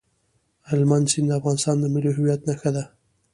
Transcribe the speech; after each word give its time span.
هلمند 0.69 1.05
سیند 1.11 1.29
د 1.33 1.37
افغانستان 1.39 1.75
د 1.79 1.85
ملي 1.93 2.11
هویت 2.17 2.41
نښه 2.47 2.69
ده. 2.75 2.83